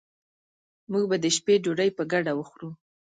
[0.91, 2.69] موږ به د شپې ډوډي په ګډه وخورو